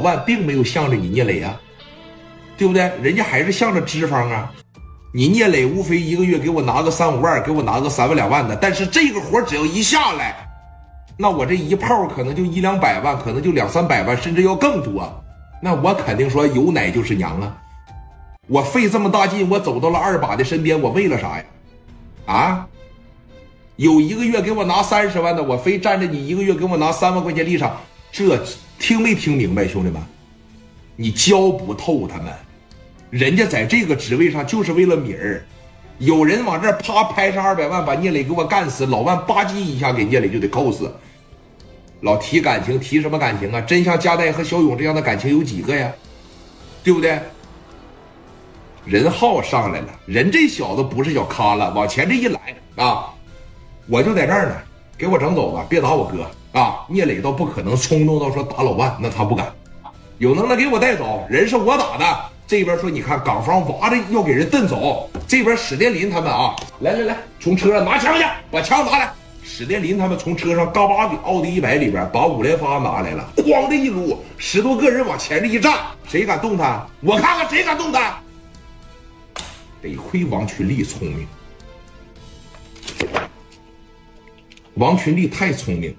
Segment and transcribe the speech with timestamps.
[0.00, 1.60] 万并没有向着你聂磊啊，
[2.58, 2.90] 对不对？
[3.02, 4.52] 人家还是向着脂肪啊。
[5.12, 10.36] 你聂磊无非一个月给我拿个三五万，给我拿个三万两万的，但是这个活只要一下来，
[11.16, 15.12] 那我这一炮可能就一两百万，可能就两三百万，甚至要更多。
[15.60, 17.56] 那我肯定说有奶就是娘啊！
[18.46, 21.44] 我费这么大劲，我走到了二把的身边，我为了啥呀？
[22.26, 22.66] 啊？
[23.76, 27.76] 有一个月给我拿三十万的，我非站着你一个月给我拿三万块钱立场，
[28.12, 28.38] 这
[28.78, 30.02] 听没听明白，兄弟们？
[30.96, 32.32] 你教不透他们。
[33.10, 35.44] 人家在这个职位上就是为了米儿，
[35.98, 40.92] 有人往这啪拍上二百万，把聂磊给我干死，老万吧唧一下给聂磊就得扣死。
[42.00, 43.60] 老提感情，提什么感情啊？
[43.60, 45.92] 真像佳代和小勇这样的感情有几个呀？
[46.82, 47.18] 对不对？
[48.86, 52.40] 任浩上来了，人这小子不是小咖了，往前这一来
[52.76, 53.12] 啊，
[53.86, 54.56] 我就在这儿呢，
[54.96, 56.84] 给我整走吧，别打我哥啊！
[56.88, 59.52] 聂磊倒不可能冲动到说打老万，那他不敢，
[60.18, 62.20] 有能耐给我带走，人是我打的。
[62.46, 65.08] 这边说，你看港方哇的要给人蹬走。
[65.28, 69.12] 这边史殿林他们啊，来来来，从车上拿枪去，把枪拿来。
[69.44, 75.78] 史殿林他们从车上嘎巴给奥迪一百里边把五连发拿来了，咣的一撸，十多个人往前这一站，
[76.08, 76.84] 谁敢动他？
[77.00, 78.18] 我看看谁敢动他。
[79.80, 81.26] 得亏王群力聪明，
[84.74, 85.96] 王群力太聪明了，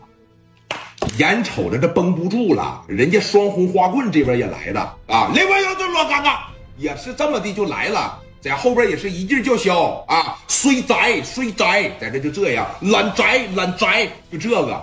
[1.18, 5.30] 眼瞅着这绷不住了，人家双红花棍这边也来了啊！
[5.34, 6.38] 另外要这老尴尬。
[6.78, 10.40] 也是这么的就来了，在后边也是一劲叫嚣啊！
[10.48, 14.82] 虽宅虽宅，在这就这样懒宅懒宅，就这个，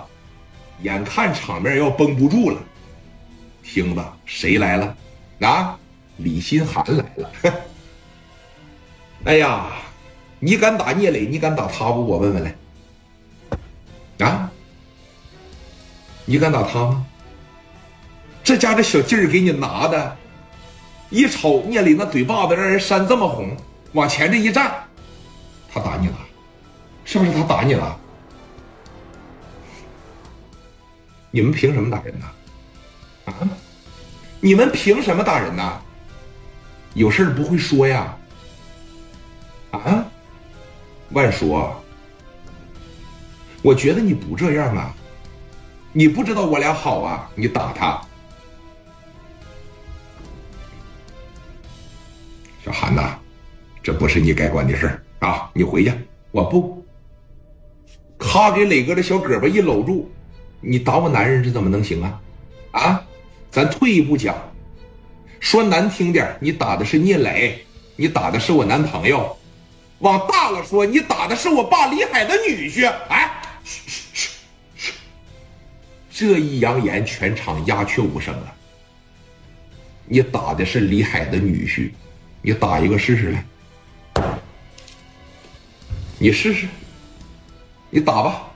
[0.83, 2.57] 眼看场面要绷不住了，
[3.63, 4.95] 听吧，谁来了？
[5.41, 5.77] 啊，
[6.17, 7.31] 李新寒来了！
[9.25, 9.67] 哎呀，
[10.39, 11.25] 你敢打聂磊？
[11.25, 12.05] 你敢打他不？
[12.05, 12.55] 我问问来，
[14.25, 14.48] 啊，
[16.29, 17.03] 你敢打他吗？
[18.43, 20.15] 这家这小劲儿给你拿的。
[21.09, 23.57] 一瞅聂磊那嘴巴子让人扇这么红，
[23.93, 24.71] 往前这一站，
[25.73, 26.15] 他打你了，
[27.03, 27.99] 是不是他打你了？
[31.31, 32.27] 你们凭什么打人呢？
[33.25, 33.33] 啊？
[34.39, 35.81] 你们凭什么打人呢？
[36.93, 38.15] 有事儿不会说呀？
[39.71, 40.05] 啊？
[41.09, 41.59] 万叔，
[43.63, 44.93] 我觉得你不这样啊，
[45.99, 47.99] 你不知道我俩好啊，你打他。
[52.63, 53.19] 小韩呐，
[53.83, 55.51] 这不是你该管的事儿啊！
[55.53, 55.91] 你回去，
[56.31, 56.81] 我不。
[58.17, 60.09] 他给磊哥的小胳膊一搂住，
[60.61, 62.21] 你打我男人，这怎么能行啊？
[62.71, 63.03] 啊，
[63.51, 64.33] 咱退一步讲，
[65.41, 67.61] 说难听点，你打的是聂磊，
[67.97, 69.35] 你打的是我男朋友；
[69.97, 72.89] 往大了说，你打的是我爸李海的女婿。
[73.09, 73.41] 哎，
[76.19, 78.53] 这一扬言，全场鸦雀无声了。
[80.05, 81.91] 你打的是李海的女婿。
[82.41, 83.45] 你打一个试试来，
[86.17, 86.67] 你试试，
[87.89, 88.49] 你打吧。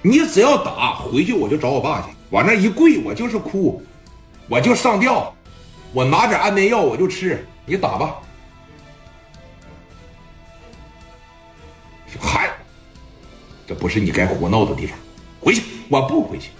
[0.00, 3.82] 你只要打回去，我就找我爸去，往那一跪，我就是哭，
[4.48, 5.34] 我就上吊，
[5.92, 7.44] 我拿点安眠药我就吃。
[7.66, 8.16] 你打吧。
[12.20, 12.48] 嗨，
[13.66, 14.96] 这不是你该胡闹的地方，
[15.40, 16.50] 回去，我不回去。